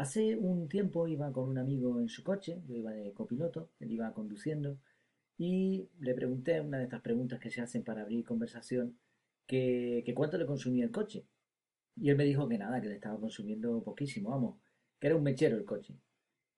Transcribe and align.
Hace 0.00 0.34
un 0.34 0.66
tiempo 0.66 1.06
iba 1.08 1.30
con 1.30 1.50
un 1.50 1.58
amigo 1.58 2.00
en 2.00 2.08
su 2.08 2.24
coche, 2.24 2.62
yo 2.66 2.74
iba 2.74 2.90
de 2.90 3.12
copiloto, 3.12 3.68
él 3.80 3.92
iba 3.92 4.14
conduciendo, 4.14 4.78
y 5.36 5.90
le 6.00 6.14
pregunté 6.14 6.58
una 6.62 6.78
de 6.78 6.84
estas 6.84 7.02
preguntas 7.02 7.38
que 7.38 7.50
se 7.50 7.60
hacen 7.60 7.84
para 7.84 8.00
abrir 8.00 8.24
conversación, 8.24 8.96
que, 9.46 10.02
cuánto 10.16 10.38
le 10.38 10.46
consumía 10.46 10.86
el 10.86 10.90
coche. 10.90 11.26
Y 11.96 12.08
él 12.08 12.16
me 12.16 12.24
dijo 12.24 12.48
que 12.48 12.56
nada, 12.56 12.80
que 12.80 12.88
le 12.88 12.94
estaba 12.94 13.20
consumiendo 13.20 13.82
poquísimo, 13.82 14.30
vamos, 14.30 14.56
que 14.98 15.08
era 15.08 15.16
un 15.16 15.22
mechero 15.22 15.58
el 15.58 15.66
coche. 15.66 15.94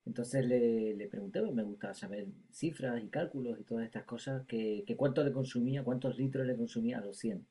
Entonces 0.04 0.46
le, 0.46 0.94
le 0.94 1.08
pregunté, 1.08 1.40
pues, 1.40 1.52
me 1.52 1.64
gusta 1.64 1.94
saber 1.94 2.28
cifras 2.52 3.02
y 3.02 3.08
cálculos 3.08 3.58
y 3.58 3.64
todas 3.64 3.84
estas 3.86 4.04
cosas, 4.04 4.46
que, 4.46 4.84
que 4.86 4.96
cuánto 4.96 5.24
le 5.24 5.32
consumía, 5.32 5.82
cuántos 5.82 6.16
litros 6.16 6.46
le 6.46 6.56
consumía 6.56 6.98
a 6.98 7.04
los 7.04 7.16
100. 7.18 7.44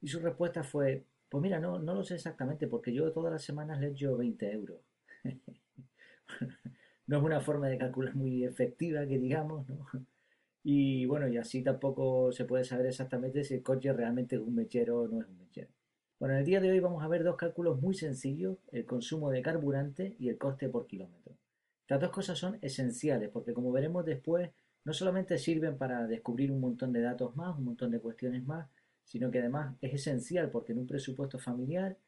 Y 0.00 0.08
su 0.08 0.20
respuesta 0.20 0.64
fue, 0.64 1.04
pues 1.28 1.42
mira, 1.42 1.60
no, 1.60 1.78
no 1.78 1.92
lo 1.92 2.02
sé 2.02 2.14
exactamente, 2.14 2.66
porque 2.66 2.94
yo 2.94 3.12
todas 3.12 3.30
las 3.30 3.44
semanas 3.44 3.78
le 3.78 3.88
echo 3.88 4.16
20 4.16 4.50
euros. 4.50 4.93
no 7.06 7.18
es 7.18 7.22
una 7.22 7.40
forma 7.40 7.68
de 7.68 7.78
calcular 7.78 8.14
muy 8.14 8.44
efectiva, 8.44 9.06
que 9.06 9.18
digamos, 9.18 9.68
¿no? 9.68 9.86
Y 10.66 11.04
bueno, 11.04 11.28
y 11.28 11.36
así 11.36 11.62
tampoco 11.62 12.32
se 12.32 12.46
puede 12.46 12.64
saber 12.64 12.86
exactamente 12.86 13.44
si 13.44 13.54
el 13.54 13.62
coche 13.62 13.92
realmente 13.92 14.36
es 14.36 14.40
un 14.40 14.54
mechero 14.54 15.02
o 15.02 15.08
no 15.08 15.20
es 15.20 15.28
un 15.28 15.38
mechero. 15.38 15.68
Bueno, 16.18 16.34
en 16.34 16.40
el 16.40 16.46
día 16.46 16.60
de 16.60 16.70
hoy 16.70 16.80
vamos 16.80 17.04
a 17.04 17.08
ver 17.08 17.22
dos 17.22 17.36
cálculos 17.36 17.82
muy 17.82 17.94
sencillos, 17.94 18.56
el 18.72 18.86
consumo 18.86 19.30
de 19.30 19.42
carburante 19.42 20.16
y 20.18 20.30
el 20.30 20.38
coste 20.38 20.70
por 20.70 20.86
kilómetro. 20.86 21.36
Estas 21.82 22.00
dos 22.00 22.10
cosas 22.10 22.38
son 22.38 22.58
esenciales 22.62 23.28
porque 23.28 23.52
como 23.52 23.72
veremos 23.72 24.06
después, 24.06 24.50
no 24.84 24.94
solamente 24.94 25.36
sirven 25.38 25.76
para 25.76 26.06
descubrir 26.06 26.50
un 26.50 26.60
montón 26.60 26.92
de 26.92 27.02
datos 27.02 27.36
más, 27.36 27.58
un 27.58 27.64
montón 27.64 27.90
de 27.90 28.00
cuestiones 28.00 28.42
más, 28.44 28.70
sino 29.04 29.30
que 29.30 29.40
además 29.40 29.76
es 29.82 29.92
esencial 29.94 30.50
porque 30.50 30.72
en 30.72 30.78
un 30.78 30.86
presupuesto 30.86 31.38
familiar, 31.38 31.98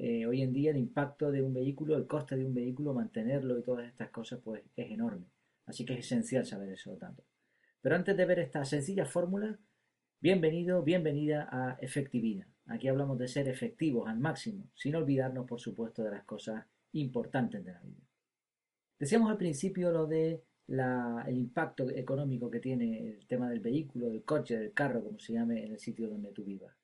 eh, 0.00 0.26
hoy 0.26 0.42
en 0.42 0.52
día 0.52 0.70
el 0.70 0.76
impacto 0.76 1.32
de 1.32 1.42
un 1.42 1.52
vehículo, 1.52 1.96
el 1.96 2.06
coste 2.06 2.36
de 2.36 2.44
un 2.44 2.54
vehículo, 2.54 2.94
mantenerlo 2.94 3.58
y 3.58 3.64
todas 3.64 3.88
estas 3.88 4.10
cosas, 4.10 4.38
pues 4.44 4.62
es 4.76 4.90
enorme. 4.92 5.26
Así 5.66 5.84
que 5.84 5.94
es 5.94 5.98
esencial 5.98 6.46
saber 6.46 6.70
eso 6.70 6.96
tanto. 6.96 7.24
Pero 7.80 7.96
antes 7.96 8.16
de 8.16 8.24
ver 8.24 8.38
esta 8.38 8.64
sencilla 8.64 9.04
fórmula, 9.06 9.58
bienvenido, 10.20 10.84
bienvenida 10.84 11.48
a 11.50 11.76
Efectividad. 11.80 12.46
Aquí 12.66 12.86
hablamos 12.86 13.18
de 13.18 13.26
ser 13.26 13.48
efectivos 13.48 14.08
al 14.08 14.20
máximo, 14.20 14.70
sin 14.74 14.94
olvidarnos, 14.94 15.46
por 15.46 15.58
supuesto, 15.58 16.04
de 16.04 16.12
las 16.12 16.24
cosas 16.24 16.64
importantes 16.92 17.64
de 17.64 17.72
la 17.72 17.80
vida. 17.80 18.06
Decíamos 19.00 19.30
al 19.30 19.36
principio 19.36 19.90
lo 19.90 20.06
de 20.06 20.44
el 20.68 21.36
impacto 21.36 21.90
económico 21.90 22.50
que 22.50 22.60
tiene 22.60 23.14
el 23.14 23.26
tema 23.26 23.50
del 23.50 23.60
vehículo, 23.60 24.10
del 24.10 24.22
coche, 24.22 24.58
del 24.58 24.72
carro, 24.72 25.02
como 25.02 25.18
se 25.18 25.32
llame 25.32 25.64
en 25.64 25.72
el 25.72 25.78
sitio 25.80 26.08
donde 26.08 26.30
tú 26.30 26.44
vivas. 26.44 26.77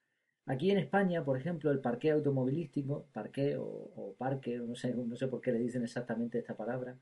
Aquí 0.47 0.71
en 0.71 0.79
España, 0.79 1.25
por 1.25 1.39
ejemplo, 1.39 1.71
el 1.71 1.81
parque 1.81 2.11
automovilístico, 2.11 3.07
parque 3.13 3.57
o, 3.59 4.15
parque, 4.19 4.59
no 4.59 4.75
sé, 4.77 4.93
por 5.29 5.41
qué 5.41 5.53
le 5.53 5.59
dicen 5.59 5.83
exactamente 5.83 6.39
esta 6.39 6.57
palabra, 6.57 6.99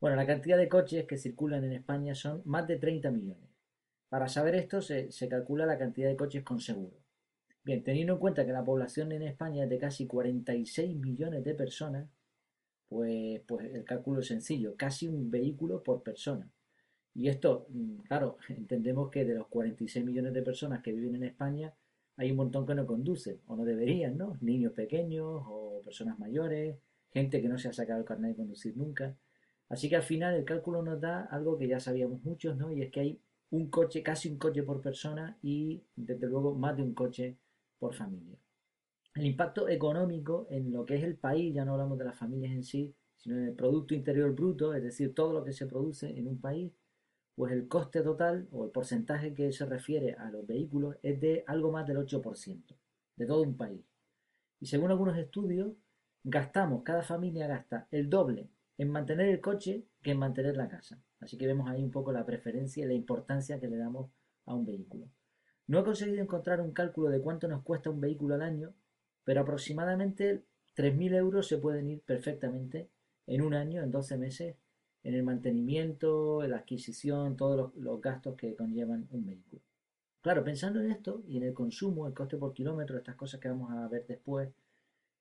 bueno, 0.00 0.16
la 0.16 0.26
cantidad 0.26 0.56
de 0.56 0.68
coches 0.68 1.06
que 1.06 1.16
circulan 1.16 1.64
en 1.64 1.72
España 1.72 2.14
son 2.14 2.42
más 2.44 2.66
de 2.68 2.76
30 2.76 3.10
millones. 3.10 3.50
Para 4.08 4.28
saber 4.28 4.54
esto 4.54 4.80
se, 4.82 5.10
se 5.10 5.28
calcula 5.28 5.66
la 5.66 5.78
cantidad 5.78 6.08
de 6.08 6.16
coches 6.16 6.44
con 6.44 6.60
seguro. 6.60 6.96
Bien, 7.64 7.82
teniendo 7.82 8.12
en 8.14 8.20
cuenta 8.20 8.46
que 8.46 8.52
la 8.52 8.64
población 8.64 9.10
en 9.12 9.22
España 9.22 9.64
es 9.64 9.70
de 9.70 9.78
casi 9.78 10.06
46 10.06 10.96
millones 10.96 11.42
de 11.42 11.54
personas, 11.54 12.08
pues, 12.88 13.40
pues 13.46 13.74
el 13.74 13.84
cálculo 13.84 14.20
es 14.20 14.28
sencillo, 14.28 14.76
casi 14.76 15.08
un 15.08 15.30
vehículo 15.30 15.82
por 15.82 16.02
persona. 16.02 16.48
Y 17.14 17.28
esto, 17.28 17.66
mm, 17.70 18.02
claro, 18.02 18.38
entendemos 18.48 19.10
que 19.10 19.24
de 19.24 19.34
los 19.34 19.48
46 19.48 20.04
millones 20.04 20.32
de 20.34 20.42
personas 20.42 20.82
que 20.82 20.92
viven 20.92 21.16
en 21.16 21.24
España, 21.24 21.74
hay 22.16 22.30
un 22.30 22.36
montón 22.36 22.66
que 22.66 22.74
no 22.74 22.86
conducen, 22.86 23.40
o 23.46 23.56
no 23.56 23.64
deberían, 23.64 24.16
¿no? 24.16 24.36
Niños 24.40 24.72
pequeños, 24.72 25.42
o 25.46 25.82
personas 25.84 26.18
mayores, 26.18 26.78
gente 27.10 27.40
que 27.40 27.48
no 27.48 27.58
se 27.58 27.68
ha 27.68 27.72
sacado 27.72 28.00
el 28.00 28.06
carnet 28.06 28.30
de 28.30 28.36
conducir 28.36 28.76
nunca. 28.76 29.16
Así 29.68 29.88
que 29.88 29.96
al 29.96 30.02
final 30.02 30.34
el 30.34 30.44
cálculo 30.44 30.82
nos 30.82 31.00
da 31.00 31.22
algo 31.22 31.58
que 31.58 31.68
ya 31.68 31.80
sabíamos 31.80 32.22
muchos, 32.22 32.56
¿no? 32.56 32.72
Y 32.72 32.82
es 32.82 32.90
que 32.90 33.00
hay 33.00 33.20
un 33.50 33.68
coche, 33.68 34.02
casi 34.02 34.28
un 34.28 34.38
coche 34.38 34.62
por 34.62 34.80
persona 34.80 35.38
y 35.42 35.82
desde 35.94 36.26
luego 36.26 36.54
más 36.54 36.76
de 36.76 36.82
un 36.82 36.94
coche 36.94 37.36
por 37.78 37.94
familia. 37.94 38.38
El 39.14 39.26
impacto 39.26 39.68
económico 39.68 40.46
en 40.50 40.72
lo 40.72 40.84
que 40.84 40.96
es 40.96 41.04
el 41.04 41.16
país, 41.16 41.54
ya 41.54 41.64
no 41.64 41.72
hablamos 41.72 41.98
de 41.98 42.04
las 42.04 42.18
familias 42.18 42.52
en 42.52 42.62
sí, 42.62 42.94
sino 43.16 43.36
en 43.36 43.44
el 43.44 43.54
Producto 43.54 43.94
Interior 43.94 44.34
Bruto, 44.34 44.74
es 44.74 44.82
decir, 44.82 45.14
todo 45.14 45.32
lo 45.32 45.44
que 45.44 45.52
se 45.52 45.66
produce 45.66 46.10
en 46.18 46.28
un 46.28 46.38
país, 46.38 46.72
pues 47.36 47.52
el 47.52 47.68
coste 47.68 48.00
total 48.00 48.48
o 48.50 48.64
el 48.64 48.70
porcentaje 48.70 49.34
que 49.34 49.52
se 49.52 49.66
refiere 49.66 50.14
a 50.14 50.30
los 50.30 50.46
vehículos 50.46 50.96
es 51.02 51.20
de 51.20 51.44
algo 51.46 51.70
más 51.70 51.86
del 51.86 51.98
8% 51.98 52.76
de 53.16 53.26
todo 53.26 53.42
un 53.42 53.56
país. 53.56 53.84
Y 54.58 54.66
según 54.66 54.90
algunos 54.90 55.18
estudios, 55.18 55.74
gastamos, 56.24 56.82
cada 56.82 57.02
familia 57.02 57.46
gasta 57.46 57.88
el 57.90 58.08
doble 58.08 58.48
en 58.78 58.90
mantener 58.90 59.28
el 59.28 59.40
coche 59.40 59.84
que 60.02 60.12
en 60.12 60.18
mantener 60.18 60.56
la 60.56 60.68
casa. 60.68 60.98
Así 61.20 61.36
que 61.36 61.46
vemos 61.46 61.68
ahí 61.68 61.82
un 61.82 61.90
poco 61.90 62.10
la 62.10 62.24
preferencia 62.24 62.84
y 62.84 62.88
la 62.88 62.94
importancia 62.94 63.60
que 63.60 63.68
le 63.68 63.76
damos 63.76 64.10
a 64.46 64.54
un 64.54 64.64
vehículo. 64.64 65.08
No 65.66 65.80
he 65.80 65.84
conseguido 65.84 66.22
encontrar 66.22 66.60
un 66.62 66.72
cálculo 66.72 67.10
de 67.10 67.20
cuánto 67.20 67.48
nos 67.48 67.62
cuesta 67.62 67.90
un 67.90 68.00
vehículo 68.00 68.34
al 68.34 68.42
año, 68.42 68.74
pero 69.24 69.42
aproximadamente 69.42 70.44
3.000 70.74 71.14
euros 71.16 71.48
se 71.48 71.58
pueden 71.58 71.90
ir 71.90 72.02
perfectamente 72.02 72.88
en 73.26 73.42
un 73.42 73.54
año, 73.54 73.82
en 73.82 73.90
12 73.90 74.16
meses, 74.16 74.56
en 75.06 75.14
el 75.14 75.22
mantenimiento, 75.22 76.42
en 76.42 76.50
la 76.50 76.58
adquisición, 76.58 77.36
todos 77.36 77.72
los, 77.76 78.00
gastos 78.00 78.34
que 78.36 78.56
conllevan 78.56 79.06
un 79.12 79.24
vehículo. 79.24 79.62
Claro, 80.20 80.42
pensando 80.42 80.80
en 80.80 80.90
esto 80.90 81.22
y 81.28 81.36
en 81.36 81.44
el 81.44 81.54
consumo, 81.54 82.08
el 82.08 82.14
coste 82.14 82.36
por 82.36 82.52
kilómetro, 82.52 82.98
estas 82.98 83.14
cosas 83.14 83.38
que 83.38 83.48
vamos 83.48 83.70
a 83.70 83.86
ver 83.86 84.04
después, 84.08 84.50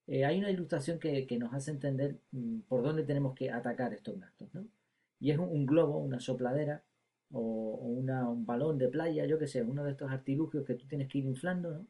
eh, 0.07 0.25
hay 0.25 0.40
una 0.40 0.50
ilustración 0.50 0.97
que, 0.97 1.28
nos 1.40 1.53
hace 1.53 1.69
entender 1.69 2.18
mm, 2.31 2.62
por 2.62 2.81
dónde 2.84 3.03
tenemos 3.03 3.35
que 3.35 3.51
atacar 3.51 3.94
estos 3.94 4.19
gastos, 4.19 4.50
¿no? 4.53 4.68
Y 5.19 5.29
es 5.29 5.38
un, 5.38 5.66
globo, 5.68 6.00
una 6.00 6.19
sopladera 6.19 6.84
o, 7.31 7.40
un 7.40 8.46
balón 8.46 8.79
de 8.79 8.88
playa, 8.90 9.25
yo 9.25 9.38
que 9.38 9.47
sé, 9.47 9.62
uno 9.62 9.84
de 9.84 9.91
estos 9.91 10.12
artilugios 10.12 10.66
que 10.66 10.73
tú 10.75 10.88
tienes 10.88 11.09
que 11.09 11.19
ir 11.19 11.25
inflando, 11.25 11.72
¿no? 11.72 11.88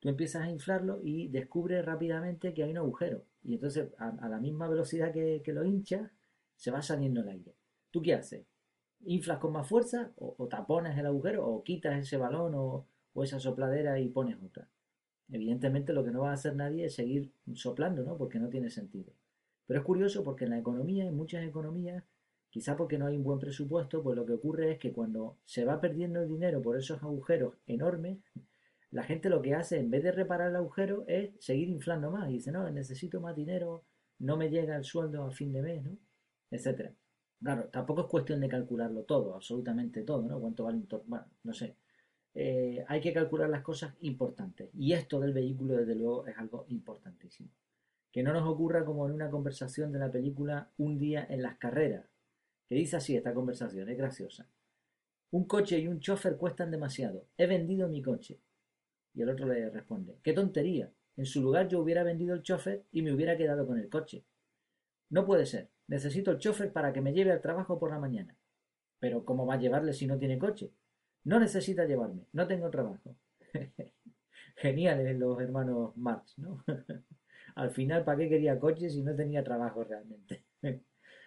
Tú 0.00 0.08
empiezas 0.08 0.42
a 0.42 0.50
inflarlo 0.50 1.00
y 1.02 1.28
descubres 1.28 1.84
rápidamente 1.84 2.52
que 2.54 2.64
hay 2.64 2.70
un 2.72 2.78
agujero. 2.78 3.24
Y 3.44 3.54
entonces, 3.54 3.88
a, 3.98 4.28
la 4.28 4.38
misma 4.40 4.68
velocidad 4.68 5.12
que, 5.12 5.42
lo 5.46 5.64
hinchas, 5.64 6.10
se 6.56 6.70
va 6.70 6.82
saliendo 6.82 7.20
el 7.20 7.28
aire. 7.28 7.54
¿Tú 7.90 8.02
qué 8.02 8.14
haces? 8.14 8.46
¿Inflas 9.04 9.38
con 9.38 9.52
más 9.52 9.68
fuerza 9.68 10.12
o, 10.16 10.46
taponas 10.48 10.98
el 10.98 11.06
agujero 11.06 11.46
o 11.46 11.62
quitas 11.62 11.98
ese 11.98 12.16
balón 12.16 12.54
o, 12.54 12.86
o 13.12 13.22
esa 13.22 13.38
sopladera 13.38 13.98
y 14.00 14.08
pones 14.08 14.42
otra? 14.42 14.68
Evidentemente 15.30 15.92
lo 15.92 16.04
que 16.04 16.10
no 16.10 16.20
va 16.20 16.30
a 16.30 16.34
hacer 16.34 16.54
nadie 16.54 16.86
es 16.86 16.94
seguir 16.94 17.32
soplando, 17.54 18.02
¿no? 18.02 18.16
Porque 18.16 18.38
no 18.38 18.48
tiene 18.48 18.70
sentido. 18.70 19.12
Pero 19.66 19.80
es 19.80 19.86
curioso 19.86 20.22
porque 20.22 20.44
en 20.44 20.50
la 20.50 20.58
economía, 20.58 21.04
en 21.04 21.16
muchas 21.16 21.44
economías, 21.44 22.04
quizá 22.50 22.76
porque 22.76 22.98
no 22.98 23.06
hay 23.06 23.16
un 23.16 23.24
buen 23.24 23.38
presupuesto, 23.38 24.02
pues 24.02 24.16
lo 24.16 24.24
que 24.24 24.34
ocurre 24.34 24.72
es 24.72 24.78
que 24.78 24.92
cuando 24.92 25.36
se 25.44 25.64
va 25.64 25.80
perdiendo 25.80 26.22
el 26.22 26.28
dinero 26.28 26.62
por 26.62 26.76
esos 26.76 27.02
agujeros 27.02 27.54
enormes, 27.66 28.18
la 28.92 29.02
gente 29.02 29.28
lo 29.28 29.42
que 29.42 29.54
hace, 29.54 29.78
en 29.78 29.90
vez 29.90 30.04
de 30.04 30.12
reparar 30.12 30.50
el 30.50 30.56
agujero, 30.56 31.04
es 31.08 31.32
seguir 31.40 31.68
inflando 31.68 32.10
más. 32.10 32.30
Y 32.30 32.34
dice, 32.34 32.52
no, 32.52 32.70
necesito 32.70 33.20
más 33.20 33.34
dinero, 33.34 33.82
no 34.18 34.36
me 34.36 34.48
llega 34.48 34.76
el 34.76 34.84
sueldo 34.84 35.24
a 35.24 35.30
fin 35.32 35.52
de 35.52 35.62
mes, 35.62 35.84
¿no? 35.84 35.98
Etcétera. 36.50 36.94
Claro, 37.40 37.68
tampoco 37.68 38.02
es 38.02 38.06
cuestión 38.08 38.40
de 38.40 38.48
calcularlo 38.48 39.02
todo, 39.04 39.34
absolutamente 39.34 40.02
todo, 40.02 40.22
¿no? 40.22 40.40
Cuánto 40.40 40.64
vale 40.64 40.78
un 40.78 40.88
bueno, 41.06 41.26
no 41.44 41.52
sé, 41.52 41.76
eh, 42.38 42.84
hay 42.88 43.00
que 43.00 43.14
calcular 43.14 43.48
las 43.48 43.62
cosas 43.62 43.94
importantes. 44.00 44.68
Y 44.74 44.92
esto 44.92 45.20
del 45.20 45.32
vehículo, 45.32 45.74
desde 45.74 45.94
luego, 45.94 46.26
es 46.26 46.36
algo 46.36 46.66
importantísimo. 46.68 47.48
Que 48.12 48.22
no 48.22 48.32
nos 48.32 48.46
ocurra 48.46 48.84
como 48.84 49.06
en 49.06 49.14
una 49.14 49.30
conversación 49.30 49.90
de 49.90 49.98
la 49.98 50.12
película 50.12 50.70
Un 50.76 50.98
día 50.98 51.26
en 51.30 51.42
las 51.42 51.56
carreras, 51.56 52.04
que 52.68 52.74
dice 52.74 52.96
así 52.96 53.16
esta 53.16 53.32
conversación, 53.32 53.88
es 53.88 53.96
graciosa. 53.96 54.46
Un 55.30 55.44
coche 55.44 55.78
y 55.78 55.88
un 55.88 56.00
chofer 56.00 56.36
cuestan 56.36 56.70
demasiado. 56.70 57.26
He 57.38 57.46
vendido 57.46 57.88
mi 57.88 58.02
coche. 58.02 58.38
Y 59.14 59.22
el 59.22 59.30
otro 59.30 59.46
le 59.46 59.70
responde, 59.70 60.18
qué 60.22 60.34
tontería. 60.34 60.92
En 61.16 61.24
su 61.24 61.40
lugar 61.40 61.68
yo 61.68 61.80
hubiera 61.80 62.02
vendido 62.02 62.34
el 62.34 62.42
chofer 62.42 62.84
y 62.92 63.00
me 63.00 63.12
hubiera 63.12 63.36
quedado 63.38 63.66
con 63.66 63.78
el 63.78 63.88
coche. 63.88 64.24
No 65.10 65.24
puede 65.24 65.46
ser. 65.46 65.70
Necesito 65.88 66.30
el 66.30 66.38
chofer 66.38 66.72
para 66.72 66.92
que 66.92 67.00
me 67.00 67.12
lleve 67.12 67.32
al 67.32 67.40
trabajo 67.40 67.78
por 67.78 67.90
la 67.90 67.98
mañana. 67.98 68.36
Pero 68.98 69.24
¿cómo 69.24 69.46
va 69.46 69.54
a 69.54 69.58
llevarle 69.58 69.92
si 69.92 70.06
no 70.06 70.18
tiene 70.18 70.38
coche? 70.38 70.72
No 71.24 71.40
necesita 71.40 71.84
llevarme, 71.84 72.26
no 72.32 72.46
tengo 72.46 72.70
trabajo. 72.70 73.16
Geniales 74.56 75.18
los 75.18 75.40
hermanos 75.40 75.96
Marx, 75.96 76.38
¿no? 76.38 76.64
Al 77.56 77.70
final, 77.70 78.04
¿para 78.04 78.18
qué 78.18 78.28
quería 78.28 78.58
coche 78.58 78.90
si 78.90 79.02
no 79.02 79.14
tenía 79.14 79.42
trabajo 79.42 79.84
realmente? 79.84 80.44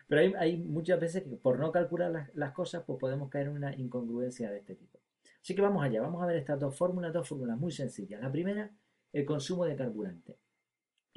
Pero 0.07 0.37
hay, 0.39 0.57
muchas 0.57 0.99
veces 0.99 1.23
que 1.23 1.35
por 1.35 1.59
no 1.59 1.71
calcular 1.71 2.29
las, 2.33 2.51
cosas, 2.53 2.83
pues 2.85 2.99
podemos 2.99 3.29
caer 3.29 3.47
en 3.47 3.53
una 3.53 3.75
incongruencia 3.75 4.49
de 4.49 4.59
este 4.59 4.75
tipo. 4.75 4.99
Así 5.41 5.53
que 5.53 5.61
vamos 5.61 5.83
allá, 5.83 6.01
vamos 6.01 6.23
a 6.23 6.25
ver 6.25 6.37
estas 6.37 6.59
dos 6.59 6.75
fórmulas, 6.75 7.13
dos 7.13 7.27
fórmulas 7.27 7.57
muy 7.57 7.71
sencillas. 7.71 8.19
La 8.21 8.31
primera, 8.31 8.71
el 9.13 9.25
consumo 9.25 9.65
de 9.65 9.75
carburante. 9.75 10.37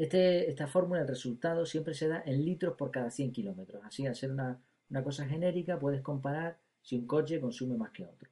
Este, 0.03 0.51
esta 0.51 0.67
fórmula, 0.67 1.03
el 1.03 1.07
resultado 1.07 1.65
siempre 1.65 1.95
se 1.95 2.09
da 2.09 2.25
en 2.27 2.45
litros 2.45 2.75
por 2.77 2.91
cada 2.91 3.09
100 3.09 3.31
kilómetros. 3.31 3.85
Así, 3.85 4.05
al 4.05 4.17
ser 4.17 4.33
una, 4.33 4.61
una 4.91 5.05
cosa 5.05 5.29
genérica, 5.29 5.79
puedes 5.79 6.01
comparar 6.01 6.59
si 6.81 6.97
un 6.97 7.07
coche 7.07 7.41
consume 7.41 7.77
más 7.77 7.93
que 7.93 8.05
otro. 8.05 8.29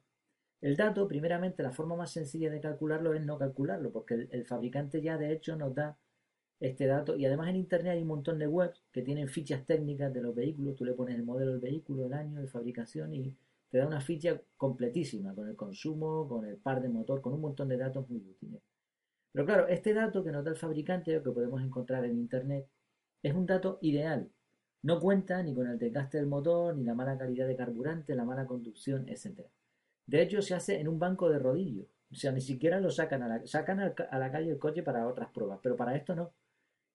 El 0.59 0.75
dato, 0.75 1.07
primeramente, 1.07 1.63
la 1.63 1.71
forma 1.71 1.95
más 1.95 2.11
sencilla 2.11 2.51
de 2.51 2.59
calcularlo 2.59 3.13
es 3.13 3.25
no 3.25 3.37
calcularlo, 3.37 3.89
porque 3.89 4.27
el, 4.29 4.45
fabricante 4.45 5.01
ya 5.01 5.17
de 5.17 5.31
hecho 5.31 5.55
nos 5.55 5.73
da 5.73 5.97
este 6.59 6.87
dato. 6.87 7.15
Y 7.15 7.25
además 7.25 7.47
en 7.47 7.55
Internet 7.55 7.93
hay 7.93 8.01
un 8.01 8.09
montón 8.09 8.37
de 8.37 8.47
webs 8.47 8.83
que 8.91 9.01
tienen 9.01 9.29
fichas 9.29 9.65
técnicas 9.65 10.13
de 10.13 10.23
los 10.23 10.35
vehículos. 10.35 10.75
Tú 10.75 10.83
le 10.83 10.91
pones 10.91 11.15
el 11.15 11.23
modelo 11.23 11.51
del 11.51 11.61
vehículo, 11.61 12.05
el 12.05 12.13
año 12.13 12.41
de 12.41 12.47
fabricación 12.49 13.13
y 13.13 13.33
te 13.69 13.77
da 13.77 13.87
una 13.87 14.01
ficha 14.01 14.41
completísima 14.57 15.33
con 15.33 15.47
el 15.47 15.55
consumo, 15.55 16.27
con 16.27 16.45
el 16.45 16.57
par 16.57 16.81
de 16.81 16.89
motor, 16.89 17.21
con 17.21 17.31
un 17.31 17.39
montón 17.39 17.69
de 17.69 17.77
datos 17.77 18.09
muy 18.09 18.19
útiles. 18.19 18.61
Pero 19.31 19.45
claro, 19.45 19.67
este 19.67 19.93
dato 19.93 20.23
que 20.23 20.31
nos 20.31 20.43
da 20.43 20.51
el 20.51 20.57
fabricante, 20.57 21.17
o 21.17 21.23
que 21.23 21.31
podemos 21.31 21.61
encontrar 21.61 22.05
en 22.05 22.17
Internet, 22.17 22.67
es 23.23 23.33
un 23.33 23.45
dato 23.45 23.77
ideal. 23.81 24.29
No 24.83 24.99
cuenta 24.99 25.41
ni 25.43 25.53
con 25.53 25.67
el 25.67 25.77
desgaste 25.77 26.17
del 26.17 26.27
motor, 26.27 26.75
ni 26.75 26.83
la 26.83 26.95
mala 26.95 27.17
calidad 27.17 27.47
de 27.47 27.55
carburante, 27.55 28.15
la 28.15 28.25
mala 28.25 28.45
conducción, 28.45 29.07
etc. 29.07 29.41
De 30.07 30.21
hecho, 30.21 30.41
se 30.41 30.55
hace 30.55 30.79
en 30.79 30.87
un 30.87 30.99
banco 30.99 31.29
de 31.29 31.39
rodillos. 31.39 31.87
O 32.11 32.15
sea, 32.15 32.31
ni 32.31 32.41
siquiera 32.41 32.79
lo 32.79 32.89
sacan 32.89 33.23
a 33.23 33.27
la, 33.27 33.47
sacan 33.47 33.79
a 33.79 34.19
la 34.19 34.31
calle 34.31 34.51
el 34.51 34.59
coche 34.59 34.83
para 34.83 35.07
otras 35.07 35.29
pruebas, 35.31 35.59
pero 35.61 35.77
para 35.77 35.95
esto 35.95 36.15
no. 36.15 36.33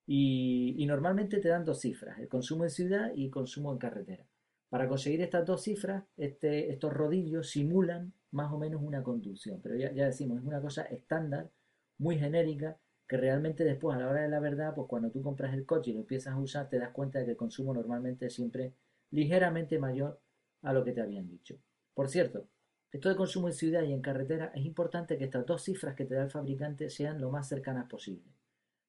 Y, 0.07 0.85
normalmente 0.87 1.39
te 1.39 1.49
dan 1.49 1.65
dos 1.65 1.81
cifras, 1.81 2.19
el 2.19 2.29
consumo 2.29 2.65
en 2.65 2.71
ciudad 2.71 3.13
y 3.15 3.25
el 3.25 3.31
consumo 3.31 3.73
en 3.73 3.79
carretera. 3.79 4.25
Para 4.69 4.89
conseguir 4.89 5.21
estas 5.23 5.45
dos 5.47 5.63
cifras, 5.63 6.05
este, 6.17 6.71
estos 6.71 6.93
rodillos 6.93 7.51
simulan 7.51 8.13
más 8.31 8.53
o 8.53 8.59
menos 8.59 8.83
una 8.83 9.03
conducción, 9.03 9.61
pero 9.63 9.77
ya, 9.77 9.93
ya 9.93 10.07
decimos, 10.07 10.39
es 10.39 10.45
una 10.45 10.61
cosa 10.61 10.83
estándar, 10.83 11.51
muy 11.99 12.19
genérica, 12.19 12.79
que 13.09 13.17
realmente 13.17 13.65
después 13.65 13.97
a 13.97 14.01
la 14.01 14.09
hora 14.09 14.23
de 14.23 14.29
la 14.29 14.41
verdad, 14.41 14.75
pues 14.75 14.89
cuando 14.89 15.11
tú 15.11 15.23
compras 15.23 15.55
el 15.55 15.65
coche 15.65 15.91
y 15.91 15.95
lo 15.95 16.01
empiezas 16.01 16.35
a 16.35 16.39
usar, 16.39 16.69
te 16.69 16.79
das 16.79 16.91
cuenta 16.91 17.19
de 17.19 17.25
que 17.25 17.31
el 17.33 17.37
consumo 17.37 17.73
normalmente 17.73 18.27
es 18.27 18.35
siempre 18.35 18.75
ligeramente 19.11 19.79
mayor 19.79 20.21
a 20.63 20.73
lo 20.73 20.85
que 20.85 20.93
te 20.93 21.01
habían 21.01 21.29
dicho. 21.29 21.57
Por 21.95 22.09
cierto, 22.09 22.49
esto 22.91 23.09
de 23.09 23.17
consumo 23.17 23.49
en 23.49 23.55
ciudad 23.55 23.83
y 23.83 23.93
en 23.93 24.01
carretera 24.01 24.53
es 24.55 24.65
importante 24.65 25.19
que 25.19 25.25
estas 25.25 25.47
dos 25.47 25.63
cifras 25.63 25.95
que 25.95 26.05
te 26.05 26.15
da 26.15 26.25
el 26.25 26.31
fabricante 26.31 26.89
sean 26.89 27.21
lo 27.21 27.31
más 27.31 27.49
cercanas 27.49 27.89
posible. 27.89 28.25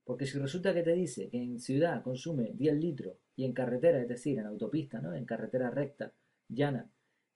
Porque 0.04 0.26
si 0.26 0.40
resulta 0.40 0.74
que 0.74 0.84
te 0.84 0.94
dice 0.94 1.30
que 1.30 1.38
en 1.38 1.60
ciudad 1.60 2.02
consume 2.02 2.54
10 2.54 2.76
litros 2.78 3.18
y 3.36 3.44
en 3.44 3.54
carretera, 3.54 4.02
es 4.02 4.08
decir, 4.08 4.40
en 4.40 4.46
autopista, 4.46 5.02
¿no? 5.02 5.14
en 5.14 5.26
carretera 5.26 5.70
recta, 5.70 6.14
llana, 6.48 6.90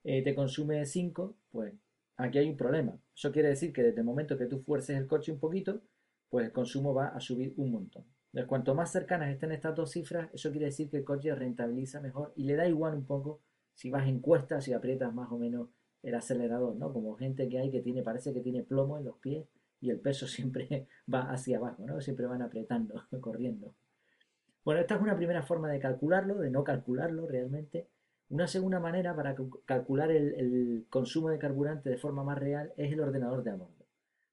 eh, 0.04 0.22
te 0.22 0.34
consume 0.34 0.84
5, 0.86 1.36
pues 1.50 1.74
aquí 2.16 2.38
hay 2.38 2.48
un 2.48 2.56
problema. 2.56 2.98
Eso 3.14 3.32
quiere 3.32 3.48
decir 3.48 3.72
que 3.72 3.82
desde 3.82 4.00
el 4.00 4.06
momento 4.06 4.38
que 4.38 4.46
tú 4.46 4.60
fuerces 4.60 4.96
el 4.96 5.06
coche 5.06 5.32
un 5.32 5.38
poquito, 5.38 5.82
pues 6.28 6.46
el 6.46 6.52
consumo 6.52 6.94
va 6.94 7.08
a 7.08 7.20
subir 7.20 7.52
un 7.56 7.72
montón. 7.72 8.04
Entonces, 8.32 8.48
cuanto 8.48 8.74
más 8.74 8.90
cercanas 8.90 9.30
estén 9.30 9.52
estas 9.52 9.74
dos 9.74 9.90
cifras, 9.90 10.30
eso 10.32 10.50
quiere 10.50 10.66
decir 10.66 10.88
que 10.88 10.96
el 10.96 11.04
coche 11.04 11.34
rentabiliza 11.34 12.00
mejor 12.00 12.32
y 12.34 12.44
le 12.44 12.56
da 12.56 12.66
igual 12.66 12.94
un 12.94 13.04
poco 13.04 13.40
si 13.74 13.90
vas 13.90 14.08
en 14.08 14.20
cuesta, 14.20 14.60
si 14.60 14.72
aprietas 14.72 15.12
más 15.12 15.30
o 15.30 15.38
menos 15.38 15.68
el 16.02 16.14
acelerador, 16.14 16.74
¿no? 16.76 16.92
Como 16.92 17.14
gente 17.16 17.48
que 17.48 17.58
hay 17.58 17.70
que 17.70 17.80
tiene, 17.80 18.02
parece 18.02 18.32
que 18.32 18.40
tiene 18.40 18.62
plomo 18.62 18.96
en 18.96 19.04
los 19.04 19.18
pies 19.18 19.46
y 19.80 19.90
el 19.90 20.00
peso 20.00 20.26
siempre 20.28 20.88
va 21.12 21.30
hacia 21.30 21.58
abajo, 21.58 21.84
¿no? 21.86 22.00
Siempre 22.00 22.26
van 22.26 22.42
apretando, 22.42 22.94
corriendo. 23.20 23.74
Bueno, 24.64 24.80
esta 24.80 24.94
es 24.94 25.02
una 25.02 25.16
primera 25.16 25.42
forma 25.42 25.68
de 25.70 25.80
calcularlo, 25.80 26.38
de 26.38 26.50
no 26.50 26.64
calcularlo 26.64 27.26
realmente. 27.26 27.88
Una 28.32 28.46
segunda 28.46 28.80
manera 28.80 29.14
para 29.14 29.36
calcular 29.66 30.10
el, 30.10 30.86
consumo 30.88 31.28
de 31.28 31.38
carburante 31.38 31.90
de 31.90 31.98
forma 31.98 32.24
más 32.24 32.38
real 32.38 32.72
es 32.78 32.90
el 32.90 33.00
ordenador 33.00 33.44
de 33.44 33.50
a 33.50 33.56
bordo. 33.56 33.86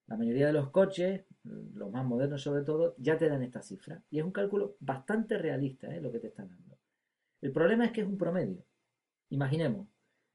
La 0.07 0.16
mayoría 0.16 0.48
de 0.48 0.54
los 0.54 0.69
coches, 0.69 1.25
los 1.44 1.92
más 1.92 2.06
modernos 2.06 2.42
sobre 2.42 2.63
todo, 2.63 2.96
ya 2.98 3.18
te 3.18 3.28
dan 3.28 3.44
esta 3.44 3.62
cifra. 3.62 4.01
Y 4.10 4.19
es 4.19 4.24
un 4.24 4.31
cálculo 4.31 4.78
bastante 4.80 5.38
realista 5.38 5.94
¿eh? 5.94 6.00
lo 6.00 6.13
que 6.13 6.19
te 6.19 6.28
están 6.28 6.48
dando. 6.48 6.78
El 7.42 7.51
problema 7.51 7.84
es 7.84 7.92
que 7.92 8.00
es 8.00 8.07
un 8.07 8.18
promedio. 8.18 8.63
Imaginemos, 9.31 9.90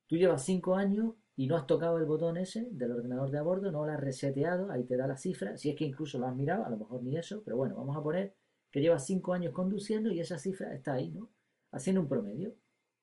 tú 0.08 0.18
llevas 0.18 0.44
5 0.44 0.74
años 0.74 1.14
y 1.34 1.46
no 1.46 1.56
has 1.56 1.66
tocado 1.66 1.96
el 1.96 2.04
botón 2.04 2.36
ese 2.36 2.68
del 2.70 2.92
ordenador 2.92 3.30
de 3.30 3.38
a 3.38 3.42
bordo, 3.42 3.72
no 3.72 3.86
lo 3.86 3.92
has 3.92 4.00
reseteado, 4.00 4.70
ahí 4.70 4.84
te 4.84 4.98
da 4.98 5.06
la 5.06 5.16
cifra, 5.16 5.56
si 5.56 5.70
es 5.70 5.74
que 5.74 5.86
incluso 5.86 6.18
lo 6.18 6.26
has 6.26 6.36
mirado, 6.36 6.66
a 6.66 6.68
lo 6.68 6.76
mejor 6.76 7.02
ni 7.02 7.16
eso, 7.16 7.42
pero 7.42 7.56
bueno, 7.56 7.76
vamos 7.76 7.96
a 7.96 8.02
poner 8.02 8.34
que 8.70 8.82
llevas 8.82 9.06
5 9.06 9.32
años 9.32 9.54
conduciendo 9.54 10.12
y 10.12 10.20
esa 10.20 10.36
cifra 10.36 10.74
está 10.74 10.92
ahí, 10.92 11.10
¿no? 11.12 11.30
Haciendo 11.72 12.02
un 12.02 12.08
promedio. 12.08 12.54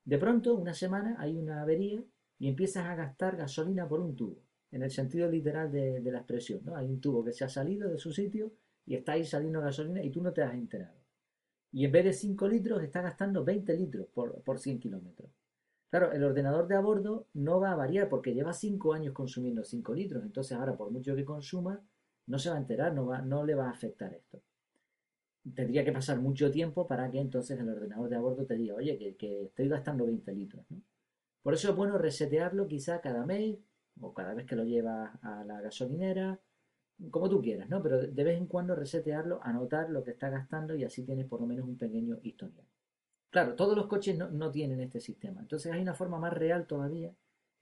De 0.03 0.17
pronto, 0.17 0.55
una 0.55 0.73
semana 0.73 1.15
hay 1.19 1.37
una 1.37 1.61
avería 1.61 2.03
y 2.39 2.47
empiezas 2.47 2.85
a 2.85 2.95
gastar 2.95 3.37
gasolina 3.37 3.87
por 3.87 3.99
un 3.99 4.15
tubo, 4.15 4.41
en 4.71 4.81
el 4.81 4.89
sentido 4.89 5.29
literal 5.29 5.71
de, 5.71 6.01
la 6.01 6.19
expresión, 6.19 6.61
¿no? 6.65 6.75
Hay 6.75 6.87
un 6.87 6.99
tubo 6.99 7.23
que 7.23 7.31
se 7.31 7.43
ha 7.43 7.49
salido 7.49 7.89
de 7.89 7.99
su 7.99 8.11
sitio 8.11 8.51
y 8.85 8.95
está 8.95 9.13
ahí 9.13 9.23
saliendo 9.23 9.61
gasolina 9.61 10.03
y 10.03 10.09
tú 10.09 10.21
no 10.21 10.33
te 10.33 10.41
has 10.41 10.53
enterado. 10.53 10.99
Y 11.71 11.85
en 11.85 11.91
vez 11.91 12.03
de 12.03 12.13
5 12.13 12.47
litros, 12.47 12.83
está 12.83 13.01
gastando 13.01 13.45
20 13.45 13.77
litros 13.77 14.07
por, 14.07 14.41
por 14.41 14.59
100 14.59 14.79
kilómetros. 14.79 15.29
Claro, 15.89 16.11
el 16.11 16.23
ordenador 16.23 16.67
de 16.67 16.75
a 16.75 16.79
bordo 16.79 17.27
no 17.33 17.59
va 17.59 17.71
a 17.71 17.75
variar 17.75 18.09
porque 18.09 18.33
lleva 18.33 18.53
5 18.53 18.93
años 18.93 19.13
consumiendo 19.13 19.63
5 19.63 19.93
litros. 19.93 20.23
Entonces 20.23 20.57
ahora, 20.57 20.75
por 20.75 20.89
mucho 20.89 21.15
que 21.15 21.23
consuma, 21.23 21.81
no 22.25 22.39
se 22.39 22.49
va 22.49 22.55
a 22.55 22.59
enterar, 22.59 22.93
no, 22.93 23.05
va, 23.05 23.21
no 23.21 23.45
le 23.45 23.55
va 23.55 23.67
a 23.67 23.71
afectar 23.71 24.13
esto. 24.13 24.41
Tendría 25.55 25.83
que 25.83 25.91
pasar 25.91 26.19
mucho 26.19 26.51
tiempo 26.51 26.85
para 26.87 27.09
que 27.09 27.19
entonces 27.19 27.59
el 27.59 27.67
ordenador 27.67 28.09
de 28.09 28.15
a 28.15 28.19
bordo 28.19 28.45
te 28.45 28.55
diga, 28.55 28.75
oye, 28.75 29.15
que, 29.17 29.43
estoy 29.43 29.67
gastando 29.67 30.05
20 30.05 30.31
litros. 30.33 30.65
Por 31.41 31.53
eso 31.55 31.71
es 31.71 31.75
bueno 31.75 31.97
resetearlo 31.97 32.67
quizá 32.67 33.01
cada 33.01 33.25
mes 33.25 33.57
o 33.99 34.13
cada 34.13 34.35
vez 34.35 34.45
que 34.45 34.55
lo 34.55 34.63
llevas 34.63 35.11
a 35.23 35.43
la 35.43 35.59
gasolinera, 35.61 36.39
como 37.09 37.27
tú 37.27 37.41
quieras, 37.41 37.67
¿no? 37.69 37.81
Pero 37.81 38.01
de 38.01 38.23
vez 38.23 38.37
en 38.37 38.45
cuando 38.45 38.75
resetearlo, 38.75 39.39
anotar 39.43 39.89
lo 39.89 40.03
que 40.03 40.11
está 40.11 40.29
gastando 40.29 40.75
y 40.75 40.83
así 40.83 41.03
tienes 41.03 41.25
por 41.25 41.41
lo 41.41 41.47
menos 41.47 41.67
un 41.67 41.77
pequeño 41.77 42.19
historial. 42.21 42.67
Claro, 43.31 43.55
todos 43.55 43.75
los 43.75 43.87
coches 43.87 44.17
no, 44.17 44.51
tienen 44.51 44.81
este 44.81 44.99
sistema. 44.99 45.41
Entonces 45.41 45.71
hay 45.71 45.81
una 45.81 45.95
forma 45.95 46.19
más 46.19 46.33
real 46.33 46.67
todavía 46.67 47.11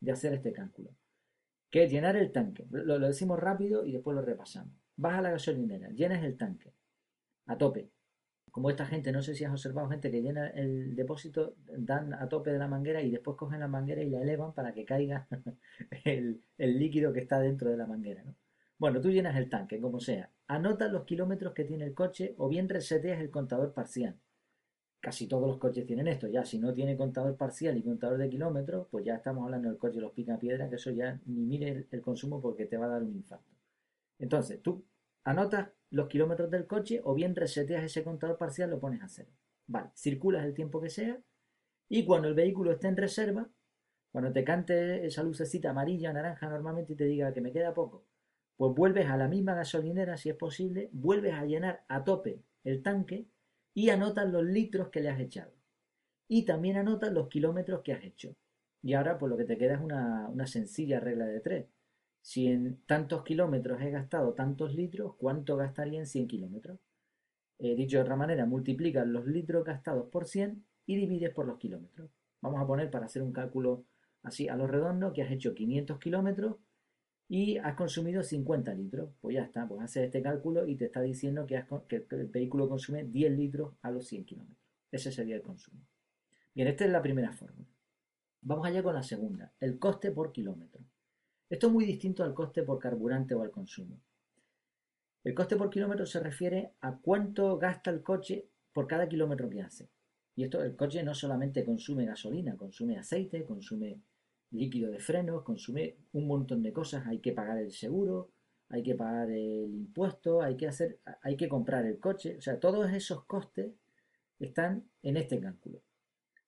de 0.02 0.12
hacer 0.12 0.34
este 0.34 0.52
cálculo, 0.52 0.90
que 1.70 1.88
llenar 1.88 2.18
el 2.18 2.32
tanque. 2.32 2.66
Lo, 2.72 3.00
decimos 3.00 3.40
rápido 3.40 3.86
y 3.86 3.94
después 3.94 4.16
lo 4.16 4.22
repasamos. 4.22 4.74
Vas 4.98 5.20
a 5.20 5.22
la 5.22 5.32
gasolinera, 5.32 5.90
llenas 5.92 6.24
el 6.24 6.36
tanque 6.36 6.74
a 7.50 7.58
tope. 7.58 7.90
Como 8.52 8.70
esta 8.70 8.86
gente, 8.86 9.12
no 9.12 9.22
sé 9.22 9.36
si 9.36 9.44
has 9.44 9.52
observado 9.52 9.90
gente 9.90 10.10
que 10.12 10.22
llena 10.22 10.48
el 10.48 10.96
depósito, 10.96 11.56
dan 11.78 12.14
a 12.14 12.28
tope 12.30 12.52
de 12.52 12.60
la 12.60 12.68
manguera 12.68 13.02
y 13.02 13.12
después 13.12 13.38
cogen 13.38 13.60
la 13.60 13.68
manguera 13.68 14.02
y 14.02 14.10
la 14.10 14.22
elevan 14.22 14.54
para 14.54 14.74
que 14.74 14.86
caiga 14.86 15.28
el, 16.06 16.42
líquido 16.58 17.14
que 17.14 17.20
está 17.20 17.40
dentro 17.40 17.70
de 17.70 17.78
la 17.78 17.86
manguera. 17.86 18.24
Bueno, 18.78 19.02
tú 19.02 19.12
llenas 19.12 19.36
el 19.38 19.50
tanque, 19.50 19.80
como 19.80 20.00
sea. 20.00 20.32
Anotas 20.48 20.92
los 20.92 21.04
kilómetros 21.06 21.54
que 21.54 21.66
tiene 21.66 21.86
el 21.86 21.94
coche 21.94 22.34
o 22.38 22.48
bien 22.50 22.70
reseteas 22.70 23.20
el 23.20 23.30
contador 23.30 23.74
parcial 23.74 24.16
casi 25.00 25.28
todos 25.28 25.48
los 25.48 25.58
coches 25.58 25.86
tienen 25.86 26.08
esto. 26.08 26.28
Ya 26.28 26.46
si 26.46 26.60
no 26.60 26.74
tiene 26.74 26.98
contador 26.98 27.36
parcial 27.38 27.78
y 27.78 27.84
contador 27.84 28.18
de 28.18 28.30
kilómetros, 28.30 28.88
pues 28.90 29.06
ya 29.06 29.16
estamos 29.16 29.46
hablando 29.46 29.70
del 29.70 29.78
coche 29.78 29.96
de 29.96 30.02
los 30.02 30.12
piedra, 30.12 30.70
que 30.70 30.76
eso 30.76 30.92
ya 30.92 31.20
ni 31.26 31.46
mire 31.46 31.88
el, 31.92 32.02
consumo 32.02 32.42
porque 32.42 32.66
te 32.66 32.78
va 32.78 32.88
a 32.88 32.90
dar 32.90 33.04
un 33.04 33.16
infarto. 33.16 33.46
Entonces, 34.20 34.62
tú 34.62 34.84
anotas 35.24 35.70
los 35.92 36.08
kilómetros 36.08 36.50
del 36.52 36.68
coche 36.68 37.02
o 37.04 37.14
bien 37.14 37.36
reseteas 37.36 37.84
ese 37.84 38.04
contador 38.04 38.38
parcial, 38.38 38.70
lo 38.70 38.80
pones 38.80 39.02
a 39.02 39.08
cero. 39.08 39.32
Vale, 39.68 39.92
circulas 39.96 40.46
el 40.46 40.54
tiempo 40.54 40.82
que 40.82 40.90
sea 40.90 41.20
y 41.88 42.06
cuando 42.06 42.28
el 42.28 42.36
vehículo 42.36 42.72
esté 42.72 42.88
en 42.88 42.98
reserva, 42.98 43.50
cuando 44.12 44.32
te 44.32 44.44
cante 44.44 45.06
esa 45.06 45.24
lucecita 45.24 45.72
amarilla, 45.72 46.14
naranja 46.14 46.50
normalmente 46.50 46.94
y 46.94 46.96
te 46.96 47.06
diga 47.06 47.34
que 47.34 47.42
me 47.42 47.52
queda 47.52 47.74
poco, 47.74 48.06
pues 48.58 48.76
vuelves 48.76 49.08
a 49.08 49.18
la 49.18 49.28
misma 49.28 49.56
gasolinera 49.56 50.18
si 50.18 50.30
es 50.30 50.36
posible, 50.36 50.90
vuelves 50.92 51.34
a 51.34 51.46
llenar 51.46 51.86
a 51.88 52.04
tope 52.04 52.44
el 52.64 52.84
tanque 52.84 53.28
y 53.74 53.90
anotas 53.90 54.30
los 54.30 54.44
litros 54.44 54.90
que 54.90 55.02
le 55.02 55.10
has 55.10 55.20
echado. 55.20 55.54
Y 56.28 56.46
también 56.46 56.78
anotas 56.78 57.12
los 57.12 57.28
kilómetros 57.30 57.82
que 57.82 57.94
has 57.94 58.04
hecho. 58.04 58.36
Y 58.82 58.94
ahora 58.94 59.18
pues 59.18 59.30
lo 59.30 59.38
que 59.38 59.46
te 59.46 59.58
queda 59.58 59.76
es 59.76 59.82
una, 59.82 60.48
sencilla 60.48 61.00
regla 61.00 61.26
de 61.26 61.40
tres. 61.40 61.66
Si 62.30 62.46
en 62.46 62.80
tantos 62.86 63.24
kilómetros 63.24 63.82
he 63.82 63.90
gastado 63.90 64.36
tantos 64.36 64.76
litros, 64.76 65.16
¿cuánto 65.16 65.58
gastaría 65.58 65.98
en 65.98 66.06
100 66.06 66.28
kilómetros? 66.28 66.78
Eh, 67.58 67.74
dicho 67.74 67.98
de 67.98 68.04
otra 68.04 68.16
manera, 68.16 68.46
multiplicas 68.46 69.08
los 69.08 69.26
litros 69.26 69.66
gastados 69.66 70.12
por 70.12 70.28
100 70.28 70.64
y 70.86 70.96
divides 70.96 71.34
por 71.34 71.48
los 71.48 71.58
kilómetros. 71.58 72.12
Vamos 72.40 72.62
a 72.62 72.68
poner 72.68 72.92
para 72.92 73.08
hacer 73.08 73.24
un 73.24 73.34
cálculo 73.34 73.84
así 74.22 74.48
a 74.48 74.56
lo 74.56 74.68
redondo 74.68 75.12
que 75.12 75.24
has 75.24 75.32
hecho 75.32 75.56
500 75.56 75.98
kilómetros 75.98 76.58
y 77.28 77.58
has 77.58 77.74
consumido 77.74 78.22
50 78.22 78.76
litros. 78.76 79.10
Pues 79.22 79.34
ya 79.34 79.42
está, 79.42 79.68
pues 79.68 79.82
haces 79.82 80.04
este 80.04 80.22
cálculo 80.22 80.68
y 80.68 80.76
te 80.76 80.86
está 80.86 81.02
diciendo 81.02 81.48
que, 81.48 81.56
el 81.56 82.28
vehículo 82.28 82.70
consume 82.70 83.06
10 83.06 83.32
litros 83.32 83.74
a 83.82 83.90
los 83.90 84.06
100 84.06 84.26
kilómetros. 84.26 84.68
Ese 84.92 85.12
sería 85.12 85.36
el 85.36 85.42
consumo. 85.42 85.82
Bien, 86.54 86.68
esta 86.68 86.86
es 86.86 86.92
la 86.92 87.02
primera 87.02 87.32
forma. 87.32 87.66
Vamos 88.42 88.68
allá 88.68 88.84
con 88.84 88.94
la 88.94 89.02
segunda, 89.02 89.52
el 89.60 89.80
coste 89.80 90.12
por 90.12 90.32
kilómetro. 90.32 90.86
Esto 91.50 91.68
es 91.68 91.74
muy 91.74 91.86
distinto 91.86 92.24
al 92.24 92.34
coste 92.34 92.64
por 92.64 92.78
carburante 92.78 93.34
o 93.34 93.42
al 93.42 93.50
consumo. 93.50 94.00
El 95.24 95.34
coste 95.34 95.56
por 95.56 95.70
kilómetro 95.70 96.06
se 96.06 96.20
refiere 96.20 96.74
a 96.82 96.98
cuánto 96.98 97.58
gasta 97.58 97.90
el 97.90 98.04
coche 98.04 98.48
por 98.72 98.88
cada 98.88 99.10
kilómetro 99.10 99.50
que 99.50 99.62
hace. 99.62 99.90
Y 100.36 100.44
esto, 100.44 100.64
el 100.64 100.76
coche 100.76 101.04
no 101.04 101.14
solamente 101.14 101.66
consume 101.66 102.06
gasolina, 102.06 102.56
consume 102.56 102.98
aceite, 102.98 103.44
consume 103.44 104.00
líquido 104.52 104.92
de 104.92 105.00
frenos, 105.00 105.44
consume 105.44 105.98
un 106.14 106.28
montón 106.28 106.64
de 106.64 106.72
cosas, 106.72 107.06
hay 107.08 107.20
que 107.20 107.34
pagar 107.34 107.58
el 107.58 107.72
seguro, 107.72 108.30
hay 108.70 108.84
que 108.84 108.96
pagar 108.96 109.30
el 109.32 109.74
impuesto, 109.74 110.42
hay 110.42 110.56
que 110.56 110.68
hacer, 110.68 111.00
hay 111.24 111.36
que 111.36 111.50
comprar 111.50 111.86
el 111.86 112.00
coche, 112.00 112.38
o 112.38 112.42
sea, 112.42 112.60
todos 112.60 112.92
esos 112.92 113.26
costes 113.26 113.74
están 114.40 114.86
en 115.04 115.18
este 115.18 115.40
cálculo. 115.40 115.82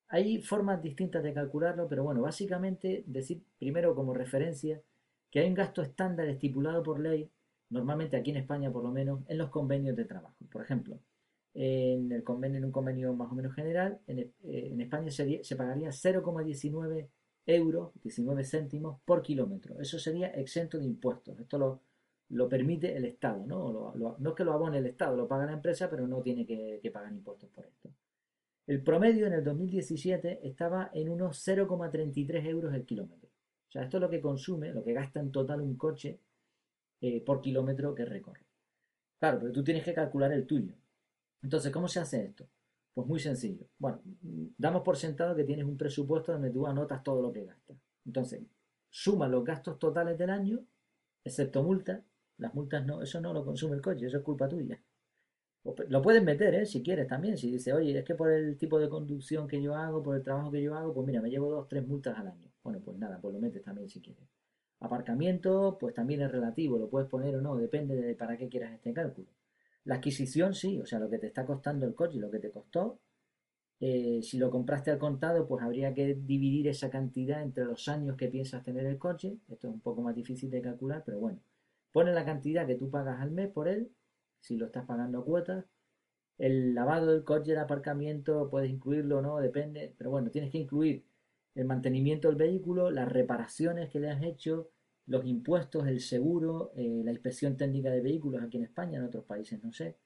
Hay 0.08 0.42
formas 0.42 0.82
distintas 0.82 1.24
de 1.24 1.34
calcularlo, 1.34 1.88
pero 1.88 2.04
bueno, 2.04 2.22
básicamente 2.22 3.04
decir 3.08 3.44
primero 3.60 3.96
como 3.96 4.14
referencia 4.14 4.82
que 5.32 5.40
hay 5.40 5.48
un 5.48 5.56
gasto 5.56 5.82
estándar 5.82 6.28
estipulado 6.28 6.84
por 6.84 7.00
ley, 7.00 7.30
normalmente 7.70 8.18
aquí 8.18 8.32
en 8.32 8.38
España 8.38 8.72
por 8.72 8.84
lo 8.84 8.92
menos, 8.92 9.22
en 9.28 9.38
los 9.38 9.50
convenios 9.50 9.96
de 9.96 10.06
trabajo. 10.06 10.36
Por 10.52 10.62
ejemplo, 10.62 11.00
en, 11.54 12.14
un 12.14 12.72
convenio 12.72 13.14
más 13.14 13.32
o 13.32 13.36
menos 13.36 13.56
general, 13.56 14.00
en, 14.08 14.20
eh, 14.44 14.76
España 14.80 15.10
se 15.10 15.56
pagaría 15.56 15.90
0,19 15.90 17.08
euros, 17.46 17.92
19 18.04 18.44
céntimos 18.44 19.00
por 19.06 19.22
kilómetro. 19.22 19.80
Eso 19.80 19.98
sería 19.98 20.28
exento 20.28 20.78
de 20.78 20.86
impuestos. 20.86 21.40
Esto 21.40 21.58
lo, 21.58 21.82
lo 22.30 22.48
permite 22.50 22.96
el 22.96 23.06
Estado, 23.06 23.46
¿no? 23.46 23.94
no 23.96 24.30
es 24.30 24.36
que 24.36 24.44
lo 24.44 24.54
abone 24.54 24.78
el 24.78 24.86
Estado, 24.86 25.16
lo 25.16 25.28
paga 25.28 25.46
la 25.46 25.54
empresa, 25.54 25.90
pero 25.90 26.08
no 26.08 26.22
tiene 26.22 26.46
que, 26.46 26.80
que 26.82 26.92
pagar 26.92 27.12
impuestos 27.14 27.50
por 27.50 27.66
esto. 27.66 27.90
El 28.68 28.84
promedio 28.84 29.28
en 29.28 29.34
el 29.34 29.44
2017 29.44 30.48
estaba 30.48 30.92
en 30.94 31.10
unos 31.10 31.46
0,33 31.46 32.46
euros 32.46 32.74
el 32.74 32.86
kilómetro. 32.86 33.31
O 33.72 33.74
sea, 33.74 33.84
esto 33.84 33.98
es 33.98 34.02
lo 34.02 34.10
que 34.10 34.20
consume, 34.20 34.74
lo 34.74 34.84
que 34.84 34.92
gasta 34.92 35.22
en 35.22 35.32
total 35.32 35.62
un 35.62 35.78
coche 35.78 36.20
eh, 37.00 37.22
por 37.22 37.40
kilómetro 37.40 37.96
que 37.96 38.04
recorre. 38.04 38.46
Claro, 39.18 39.40
pero 39.40 39.54
tú 39.54 39.64
tienes 39.64 39.86
que 39.86 39.94
calcular 39.94 40.34
el 40.34 40.46
tuyo. 40.46 40.74
Entonces, 41.42 41.72
¿cómo 41.72 41.88
se 41.88 42.02
hace 42.02 42.26
esto? 42.26 42.50
Pues 42.94 43.08
muy 43.08 43.18
sencillo. 43.18 43.66
Bueno, 43.78 44.02
damos 44.58 44.82
por 44.82 44.98
sentado 44.98 45.38
que 45.38 45.46
tienes 45.46 45.64
un 45.64 45.78
presupuesto 45.78 46.34
donde 46.34 46.52
tú 46.52 46.68
anotas 46.68 47.02
todo 47.02 47.22
lo 47.22 47.32
que 47.32 47.46
gastas. 47.46 47.78
Entonces, 48.06 48.42
suma 48.90 49.30
los 49.30 49.46
gastos 49.46 49.80
totales 49.80 50.18
del 50.18 50.32
año, 50.32 50.66
excepto 51.24 51.64
multas. 51.64 52.02
Las 52.40 52.54
multas 52.54 52.86
no, 52.86 53.02
eso 53.02 53.22
no 53.22 53.32
lo 53.32 53.46
consume 53.46 53.78
el 53.78 53.82
coche, 53.82 54.08
eso 54.08 54.18
es 54.18 54.24
culpa 54.24 54.50
tuya. 54.50 54.82
Lo 55.64 56.02
puedes 56.02 56.24
meter, 56.24 56.56
¿eh? 56.56 56.66
si 56.66 56.82
quieres 56.82 57.08
también. 57.08 57.38
Si 57.38 57.52
dices, 57.52 57.74
oye, 57.74 57.98
es 58.00 58.04
que 58.04 58.16
por 58.16 58.32
el 58.32 58.58
tipo 58.58 58.80
de 58.80 58.90
conducción 58.90 59.48
que 59.48 59.62
yo 59.62 59.76
hago, 59.76 60.02
por 60.02 60.16
el 60.16 60.24
trabajo 60.24 60.52
que 60.52 60.62
yo 60.62 60.76
hago, 60.76 60.94
pues 60.94 61.06
mira, 61.06 61.22
me 61.22 61.30
llevo 61.30 61.52
dos, 61.52 61.68
tres 61.68 61.88
multas 61.88 62.18
al 62.18 62.28
año. 62.28 62.52
Bueno, 62.64 62.80
pues 62.84 62.98
nada, 62.98 63.20
pues 63.22 63.34
lo 63.34 63.40
metes 63.40 63.64
también 63.64 63.88
si 63.88 64.02
quieres. 64.02 64.24
Aparcamiento, 64.80 65.78
pues 65.80 65.94
también 65.94 66.22
es 66.22 66.32
relativo, 66.32 66.80
lo 66.80 66.90
puedes 66.90 67.08
poner 67.08 67.36
o 67.36 67.42
no, 67.42 67.56
depende 67.56 67.96
de 67.96 68.16
para 68.16 68.38
qué 68.38 68.50
quieras 68.50 68.74
este 68.74 68.94
cálculo. 68.94 69.28
La 69.84 69.96
adquisición 69.96 70.56
sí, 70.56 70.80
o 70.80 70.86
sea, 70.86 71.00
lo 71.00 71.10
que 71.10 71.20
te 71.20 71.28
está 71.28 71.46
costando 71.46 71.86
el 71.86 71.94
coche, 71.94 72.20
lo 72.20 72.32
que 72.32 72.40
te 72.40 72.52
costó. 72.52 73.00
Eh, 73.80 74.22
si 74.24 74.38
lo 74.38 74.50
compraste 74.52 74.92
al 74.92 75.00
contado, 75.00 75.48
pues 75.48 75.64
habría 75.64 75.94
que 75.94 76.16
dividir 76.16 76.68
esa 76.68 76.90
cantidad 76.90 77.42
entre 77.42 77.66
los 77.66 77.88
años 77.88 78.16
que 78.16 78.28
piensas 78.28 78.64
tener 78.64 78.86
el 78.86 78.98
coche. 78.98 79.38
Esto 79.50 79.68
es 79.68 79.74
un 79.74 79.82
poco 79.82 80.02
más 80.02 80.16
difícil 80.16 80.50
de 80.50 80.62
calcular, 80.62 81.04
pero 81.06 81.20
bueno. 81.20 81.40
Pone 81.92 82.14
la 82.14 82.26
cantidad 82.26 82.66
que 82.66 82.76
tú 82.76 82.90
pagas 82.90 83.20
al 83.22 83.32
mes 83.32 83.50
por 83.50 83.68
él, 83.68 83.92
si 84.42 84.58
lo 84.58 84.66
estás 84.66 84.86
pagando 84.86 85.20
a 85.20 85.26
cuotas. 85.26 85.66
El 86.38 86.74
lavado 86.76 87.12
del 87.12 87.24
coche, 87.24 87.54
el 87.54 87.60
aparcamiento, 87.60 88.50
puedes 88.50 88.70
incluirlo 88.70 89.20
o 89.20 89.22
no, 89.22 89.38
depende. 89.40 89.96
Pero 89.98 90.10
bueno, 90.10 90.32
tienes 90.32 90.52
que 90.52 90.58
incluir 90.58 91.06
el 91.56 91.66
mantenimiento 91.66 92.28
del 92.28 92.38
vehículo, 92.38 92.92
las 92.92 93.12
reparaciones 93.12 93.90
que 93.90 94.00
le 94.00 94.10
has 94.10 94.24
hecho, 94.24 94.70
los 95.06 95.26
impuestos, 95.26 95.88
el 95.88 96.00
seguro, 96.00 96.72
eh, 96.76 97.02
la 97.04 97.12
inspección 97.12 97.58
técnica 97.58 97.92
de 97.92 98.02
vehículos 98.02 98.42
aquí 98.42 98.58
en 98.58 98.64
España, 98.64 99.00
en 99.00 99.06
otros 99.06 99.26
países 99.26 99.64
no 99.64 99.72
sé. 99.72 99.98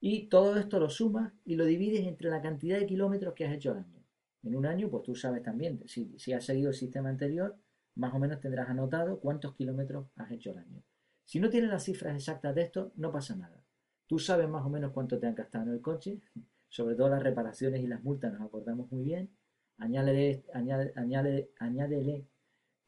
Y 0.00 0.28
todo 0.28 0.56
esto 0.56 0.80
lo 0.80 0.90
sumas 0.90 1.32
y 1.44 1.54
lo 1.54 1.64
divides 1.64 2.06
entre 2.06 2.28
la 2.28 2.42
cantidad 2.42 2.78
de 2.78 2.86
kilómetros 2.86 3.34
que 3.34 3.44
has 3.44 3.54
hecho 3.54 3.70
al 3.70 3.78
año. 3.78 4.02
En 4.42 4.56
un 4.56 4.66
año, 4.66 4.90
pues 4.90 5.04
tú 5.04 5.14
sabes 5.14 5.42
también, 5.42 5.80
si, 5.86 6.18
si 6.18 6.32
has 6.32 6.44
seguido 6.44 6.70
el 6.70 6.74
sistema 6.74 7.08
anterior, 7.08 7.56
más 7.94 8.12
o 8.12 8.18
menos 8.18 8.40
tendrás 8.40 8.68
anotado 8.68 9.20
cuántos 9.20 9.54
kilómetros 9.54 10.08
has 10.16 10.30
hecho 10.32 10.50
al 10.50 10.58
año. 10.58 10.82
Si 11.24 11.38
no 11.38 11.48
tienes 11.50 11.70
las 11.70 11.84
cifras 11.84 12.16
exactas 12.16 12.54
de 12.54 12.62
esto, 12.62 12.92
no 12.96 13.12
pasa 13.12 13.36
nada. 13.36 13.61
Tú 14.12 14.18
sabes 14.18 14.46
más 14.46 14.62
o 14.66 14.68
menos 14.68 14.92
cuánto 14.92 15.18
te 15.18 15.26
han 15.26 15.34
gastado 15.34 15.68
en 15.68 15.72
el 15.72 15.80
coche, 15.80 16.20
sobre 16.68 16.96
todo 16.96 17.08
las 17.08 17.22
reparaciones 17.22 17.80
y 17.80 17.86
las 17.86 18.04
multas 18.04 18.30
nos 18.30 18.42
acordamos 18.42 18.92
muy 18.92 19.02
bien. 19.04 19.30
Añádele, 19.78 20.44
añade, 20.52 21.50
añádele 21.58 22.26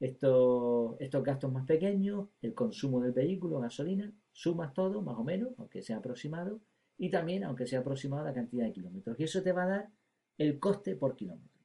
estos, 0.00 1.00
estos 1.00 1.24
gastos 1.24 1.50
más 1.50 1.64
pequeños, 1.64 2.28
el 2.42 2.52
consumo 2.52 3.00
del 3.00 3.12
vehículo, 3.12 3.58
gasolina, 3.58 4.12
sumas 4.32 4.74
todo, 4.74 5.00
más 5.00 5.16
o 5.16 5.24
menos, 5.24 5.54
aunque 5.56 5.80
sea 5.80 5.96
aproximado, 5.96 6.60
y 6.98 7.08
también, 7.08 7.44
aunque 7.44 7.66
sea 7.66 7.80
aproximado, 7.80 8.22
la 8.22 8.34
cantidad 8.34 8.66
de 8.66 8.72
kilómetros. 8.72 9.18
Y 9.18 9.22
eso 9.22 9.42
te 9.42 9.52
va 9.52 9.62
a 9.62 9.68
dar 9.68 9.90
el 10.36 10.58
coste 10.58 10.94
por 10.94 11.16
kilómetro. 11.16 11.58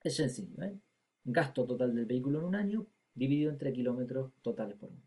Es 0.00 0.14
sencillo, 0.14 0.62
¿eh? 0.62 0.78
Gasto 1.24 1.66
total 1.66 1.92
del 1.92 2.06
vehículo 2.06 2.38
en 2.38 2.44
un 2.44 2.54
año 2.54 2.86
dividido 3.16 3.50
entre 3.50 3.72
kilómetros 3.72 4.30
totales 4.42 4.76
por 4.76 4.90
año. 4.90 5.02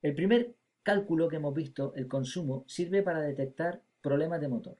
El 0.00 0.14
primer 0.14 0.54
cálculo 0.84 1.28
que 1.28 1.36
hemos 1.36 1.54
visto, 1.54 1.92
el 1.96 2.06
consumo, 2.06 2.64
sirve 2.68 3.02
para 3.02 3.20
detectar 3.20 3.82
problemas 4.00 4.40
de 4.40 4.48
motor, 4.48 4.78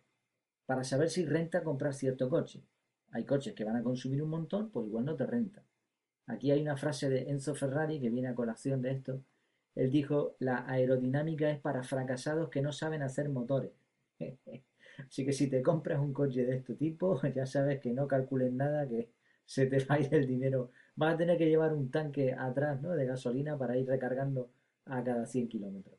para 0.66 0.84
saber 0.84 1.10
si 1.10 1.24
renta 1.24 1.64
comprar 1.64 1.94
cierto 1.94 2.28
coche. 2.28 2.62
Hay 3.10 3.24
coches 3.24 3.54
que 3.54 3.64
van 3.64 3.76
a 3.76 3.82
consumir 3.82 4.22
un 4.22 4.28
montón, 4.30 4.70
pues 4.70 4.86
igual 4.86 5.06
no 5.06 5.16
te 5.16 5.26
renta. 5.26 5.64
Aquí 6.26 6.50
hay 6.50 6.60
una 6.60 6.76
frase 6.76 7.08
de 7.08 7.30
Enzo 7.30 7.54
Ferrari 7.54 8.00
que 8.00 8.10
viene 8.10 8.28
a 8.28 8.34
colación 8.34 8.82
de 8.82 8.92
esto. 8.92 9.22
Él 9.74 9.90
dijo, 9.90 10.36
la 10.38 10.68
aerodinámica 10.68 11.50
es 11.50 11.58
para 11.58 11.82
fracasados 11.82 12.50
que 12.50 12.62
no 12.62 12.72
saben 12.72 13.02
hacer 13.02 13.28
motores. 13.28 13.72
Así 14.98 15.24
que 15.24 15.32
si 15.32 15.48
te 15.48 15.62
compras 15.62 16.00
un 16.00 16.12
coche 16.12 16.44
de 16.44 16.56
este 16.56 16.74
tipo, 16.74 17.20
ya 17.34 17.46
sabes 17.46 17.80
que 17.80 17.92
no 17.92 18.06
calcules 18.06 18.52
nada, 18.52 18.86
que 18.86 19.10
se 19.44 19.66
te 19.66 19.84
va 19.84 19.96
el 19.96 20.26
dinero. 20.26 20.70
Vas 20.96 21.14
a 21.14 21.18
tener 21.18 21.38
que 21.38 21.48
llevar 21.48 21.72
un 21.72 21.90
tanque 21.90 22.32
atrás 22.32 22.80
¿no? 22.82 22.90
de 22.90 23.06
gasolina 23.06 23.56
para 23.56 23.76
ir 23.76 23.86
recargando 23.86 24.50
a 24.86 25.02
cada 25.02 25.26
100 25.26 25.48
kilómetros. 25.48 25.98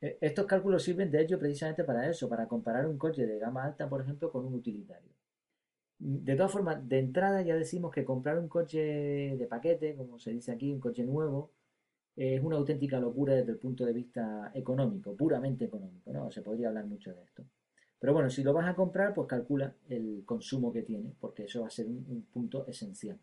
E, 0.00 0.18
estos 0.20 0.46
cálculos 0.46 0.82
sirven 0.82 1.10
de 1.10 1.22
hecho 1.22 1.38
precisamente 1.38 1.84
para 1.84 2.08
eso, 2.08 2.28
para 2.28 2.48
comparar 2.48 2.86
un 2.86 2.98
coche 2.98 3.26
de 3.26 3.38
gama 3.38 3.64
alta, 3.64 3.88
por 3.88 4.00
ejemplo, 4.00 4.30
con 4.30 4.44
un 4.44 4.54
utilitario. 4.54 5.10
De 5.98 6.34
todas 6.36 6.52
formas, 6.52 6.86
de 6.88 6.98
entrada 6.98 7.42
ya 7.42 7.54
decimos 7.54 7.92
que 7.92 8.04
comprar 8.04 8.38
un 8.38 8.48
coche 8.48 8.78
de 8.78 9.46
paquete, 9.46 9.94
como 9.96 10.18
se 10.18 10.32
dice 10.32 10.52
aquí, 10.52 10.72
un 10.72 10.80
coche 10.80 11.04
nuevo, 11.04 11.52
es 12.16 12.42
una 12.42 12.56
auténtica 12.56 13.00
locura 13.00 13.34
desde 13.34 13.52
el 13.52 13.58
punto 13.58 13.84
de 13.84 13.92
vista 13.92 14.50
económico, 14.54 15.16
puramente 15.16 15.64
económico, 15.64 16.12
¿no? 16.12 16.30
Se 16.30 16.42
podría 16.42 16.68
hablar 16.68 16.86
mucho 16.86 17.12
de 17.12 17.22
esto. 17.22 17.44
Pero 17.98 18.12
bueno, 18.12 18.28
si 18.30 18.42
lo 18.42 18.52
vas 18.52 18.68
a 18.68 18.74
comprar, 18.74 19.14
pues 19.14 19.26
calcula 19.26 19.74
el 19.88 20.24
consumo 20.26 20.72
que 20.72 20.82
tiene, 20.82 21.14
porque 21.18 21.44
eso 21.44 21.62
va 21.62 21.68
a 21.68 21.70
ser 21.70 21.86
un, 21.86 22.26
punto 22.32 22.66
esencial, 22.66 23.18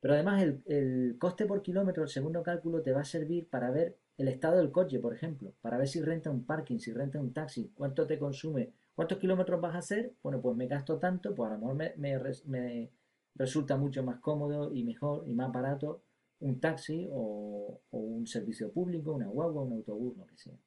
Pero 0.00 0.14
además 0.14 0.42
el, 0.42 0.62
el, 0.66 1.16
coste 1.18 1.46
por 1.46 1.62
kilómetro, 1.62 2.02
el 2.04 2.08
segundo 2.08 2.42
cálculo, 2.42 2.82
te 2.82 2.92
va 2.92 3.00
a 3.00 3.04
servir 3.04 3.48
para 3.48 3.70
ver 3.70 3.98
el 4.16 4.28
estado 4.28 4.58
del 4.58 4.70
coche, 4.70 4.98
por 4.98 5.14
ejemplo, 5.14 5.54
para 5.60 5.78
ver 5.78 5.88
si 5.88 6.00
renta 6.00 6.30
un 6.30 6.44
parking, 6.44 6.78
si 6.78 6.92
renta 6.92 7.20
un 7.20 7.32
taxi, 7.32 7.72
cuánto 7.74 8.06
te 8.06 8.18
consume 8.18 8.72
¿Cuántos 8.98 9.18
kilómetros 9.18 9.60
vas 9.60 9.76
a 9.76 9.78
hacer? 9.78 10.12
Bueno, 10.24 10.40
pues 10.42 10.56
me 10.56 10.66
gasto 10.66 10.98
tanto, 10.98 11.32
pues 11.32 11.48
a 11.48 11.54
lo 11.54 11.60
mejor 11.60 11.96
me, 11.98 12.90
resulta 13.36 13.76
mucho 13.76 14.02
más 14.02 14.18
cómodo 14.18 14.74
y 14.74 14.82
mejor 14.82 15.22
y 15.28 15.34
más 15.34 15.52
barato 15.52 16.02
un 16.40 16.58
taxi 16.58 17.06
o, 17.12 17.80
un 17.92 18.26
servicio 18.26 18.72
público, 18.72 19.12
una 19.12 19.28
guagua, 19.28 19.62
un 19.62 19.74
autobús, 19.74 20.16
lo 20.16 20.26
que 20.26 20.36
sea. 20.36 20.58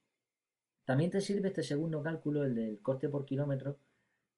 También 0.85 1.11
te 1.11 1.19
sirve 1.19 1.49
este 1.49 1.61
segundo 1.61 2.01
cálculo, 2.01 2.45
el 2.45 2.55
del 2.55 2.79
coste 2.79 3.09
por 3.09 3.25
kilómetro, 3.25 3.77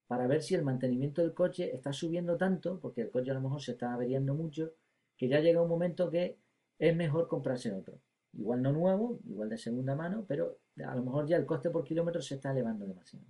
para 0.08 0.26
ver 0.26 0.42
si 0.42 0.56
el 0.56 0.64
mantenimiento 0.64 1.22
del 1.22 1.36
coche 1.36 1.70
está 1.76 1.94
subiendo 1.94 2.36
tanto, 2.36 2.80
porque 2.80 3.02
el 3.02 3.12
coche 3.12 3.30
a 3.30 3.36
lo 3.36 3.42
mejor 3.42 3.62
se 3.62 3.74
está 3.74 3.94
averiando 3.94 4.34
mucho, 4.34 4.74
que 5.18 5.28
ya 5.28 5.40
llega 5.40 5.62
un 5.62 5.70
momento 5.70 6.10
que 6.10 6.38
es 6.80 6.96
mejor 6.96 7.28
comprarse 7.28 7.72
otro. 7.72 8.00
Igual 8.34 8.62
no 8.62 8.72
nuevo, 8.72 9.20
igual 9.26 9.50
de 9.50 9.58
segunda 9.58 9.96
mano, 9.96 10.26
pero 10.28 10.60
a 10.84 10.96
lo 10.96 11.04
mejor 11.04 11.28
ya 11.28 11.38
el 11.38 11.46
coste 11.46 11.70
por 11.70 11.84
kilómetro 11.84 12.22
se 12.22 12.36
está 12.36 12.52
elevando 12.52 12.86
demasiado. 12.86 13.26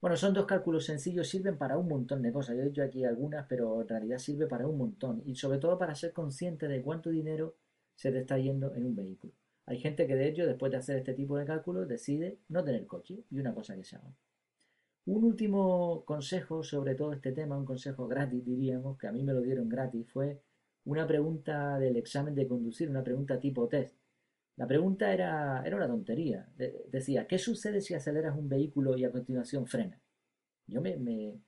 Bueno, 0.00 0.16
son 0.16 0.34
dos 0.34 0.44
cálculos 0.44 0.84
sencillos, 0.84 1.28
sirven 1.28 1.56
para 1.56 1.78
un 1.78 1.88
montón 1.88 2.20
de 2.20 2.32
cosas. 2.32 2.56
Yo 2.56 2.62
he 2.62 2.66
dicho 2.66 2.82
aquí 2.82 3.04
algunas, 3.04 3.46
pero 3.46 3.80
en 3.80 3.88
realidad 3.88 4.18
sirve 4.18 4.46
para 4.46 4.66
un 4.66 4.76
montón. 4.76 5.22
Y 5.24 5.34
sobre 5.34 5.58
todo 5.58 5.78
para 5.78 5.94
ser 5.94 6.12
consciente 6.12 6.68
de 6.68 6.82
cuánto 6.82 7.10
dinero 7.10 7.56
se 7.94 8.12
te 8.12 8.20
está 8.20 8.36
yendo 8.38 8.74
en 8.74 8.84
un 8.84 8.94
vehículo. 8.94 9.32
Hay 9.66 9.78
gente 9.78 10.06
que 10.06 10.14
de 10.14 10.28
hecho, 10.28 10.46
después 10.46 10.70
de 10.72 10.78
hacer 10.78 10.98
este 10.98 11.14
tipo 11.14 11.38
de 11.38 11.46
cálculos, 11.46 11.88
decide 11.88 12.38
no 12.48 12.62
tener 12.62 12.86
coche. 12.86 13.24
Y 13.30 13.38
una 13.38 13.54
cosa 13.54 13.76
que 13.76 13.84
se 13.84 13.96
haga. 13.96 14.12
Un 15.06 15.24
último 15.24 16.04
consejo 16.04 16.62
sobre 16.62 16.94
todo 16.94 17.12
este 17.12 17.32
tema, 17.32 17.56
un 17.56 17.64
consejo 17.64 18.06
gratis 18.06 18.44
diríamos, 18.44 18.98
que 18.98 19.06
a 19.06 19.12
mí 19.12 19.22
me 19.22 19.32
lo 19.32 19.40
dieron 19.40 19.68
gratis, 19.68 20.06
fue 20.10 20.42
una 20.84 21.06
pregunta 21.06 21.78
del 21.78 21.96
examen 21.96 22.34
de 22.34 22.46
conducir, 22.46 22.90
una 22.90 23.02
pregunta 23.02 23.40
tipo 23.40 23.68
test. 23.68 23.96
La 24.56 24.66
pregunta 24.66 25.12
era, 25.12 25.62
era 25.64 25.76
una 25.76 25.88
tontería. 25.88 26.48
decía, 26.88 27.26
¿qué 27.26 27.38
sucede 27.38 27.80
si 27.80 27.94
aceleras 27.94 28.36
un 28.36 28.48
vehículo 28.48 28.96
y 28.96 29.04
a 29.04 29.10
continuación 29.10 29.66
frena? 29.66 30.00
Yo 30.66 30.80
me, 30.80 30.96
me, 30.96 31.40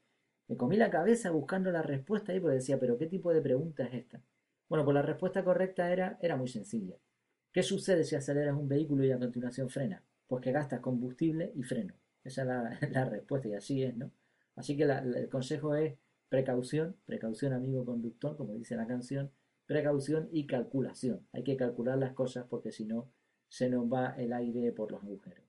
comí 0.57 0.77
la 0.77 0.91
cabeza 0.91 1.31
buscando 1.31 1.71
la 1.71 1.83
respuesta 1.83 2.35
y 2.35 2.41
pues 2.41 2.55
decía, 2.55 2.79
pero 2.79 2.99
¿qué 2.99 3.07
tipo 3.07 3.33
de 3.33 3.41
pregunta 3.41 3.85
es 3.85 3.95
esta? 3.95 4.23
Bueno, 4.69 4.85
pues 4.85 4.95
la 4.95 5.03
respuesta 5.03 5.45
correcta 5.45 5.93
era, 5.93 6.19
era 6.21 6.37
muy 6.37 6.49
sencilla. 6.49 6.97
¿Qué 7.53 7.63
sucede 7.63 8.05
si 8.05 8.17
aceleras 8.17 8.57
un 8.57 8.69
vehículo 8.69 9.05
y 9.05 9.13
a 9.13 9.19
continuación 9.19 9.71
frena? 9.71 10.03
Pues 10.27 10.43
que 10.43 10.53
gastas 10.53 10.81
combustible 10.81 11.53
y 11.55 11.63
freno. 11.63 11.95
Esa 12.25 12.43
es 12.81 12.91
la 12.91 13.05
respuesta 13.11 13.49
y 13.49 13.55
así 13.55 13.85
es, 13.85 13.97
¿no? 13.97 14.11
Así 14.57 14.77
que 14.77 14.83
el 14.85 15.29
consejo 15.29 15.77
es 15.77 15.95
precaución, 16.29 16.97
precaución 17.05 17.53
amigo 17.53 17.85
conductor, 17.85 18.37
como 18.37 18.55
dice 18.55 18.77
la 18.77 18.87
canción, 18.87 19.31
precaución 19.67 20.29
y 20.33 20.47
calculación. 20.47 21.27
Hay 21.33 21.45
que 21.45 21.57
calcular 21.57 21.99
las 21.99 22.13
cosas 22.13 22.47
porque 22.49 22.73
si 22.73 22.85
no 22.85 23.11
se 23.49 23.69
nos 23.69 23.91
va 23.93 24.15
el 24.17 24.33
aire 24.33 24.73
por 24.73 24.91
los 24.91 25.03
agujeros. 25.03 25.45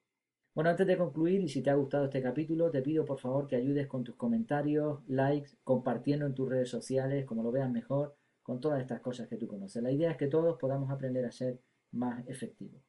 Bueno, 0.54 0.72
antes 0.72 0.88
de 0.88 0.98
concluir 0.98 1.42
y 1.42 1.50
si 1.50 1.62
te 1.62 1.70
ha 1.70 1.76
gustado 1.76 2.06
este 2.06 2.22
capítulo, 2.22 2.72
te 2.72 2.82
pido 2.82 3.06
por 3.06 3.20
favor 3.20 3.48
que 3.48 3.56
ayudes 3.56 3.86
con 3.86 4.04
tus 4.04 4.16
comentarios, 4.16 5.02
likes, 5.08 5.52
compartiendo 5.64 6.26
en 6.26 6.34
tus 6.34 6.50
redes 6.50 6.70
sociales, 6.70 7.26
como 7.26 7.44
lo 7.44 7.52
veas 7.52 7.70
mejor, 7.70 8.16
con 8.42 8.60
todas 8.60 8.82
estas 8.82 9.02
cosas 9.02 9.28
que 9.28 9.38
tú 9.38 9.48
conoces. 9.48 9.84
La 9.84 9.92
idea 9.92 10.10
es 10.10 10.18
que 10.18 10.28
todos 10.28 10.58
podamos 10.58 10.90
aprender 10.90 11.26
a 11.26 11.32
ser 11.32 11.60
más 11.92 12.28
efectivos. 12.28 12.82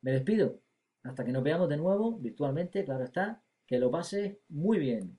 Me 0.00 0.12
despido. 0.12 0.60
Hasta 1.02 1.24
que 1.24 1.32
nos 1.32 1.42
veamos 1.42 1.68
de 1.68 1.76
nuevo 1.76 2.18
virtualmente, 2.18 2.84
claro 2.84 3.04
está, 3.04 3.42
Que 3.66 3.78
lo 3.78 3.90
pases 3.90 4.38
muy 4.48 4.78
bien. 4.78 5.18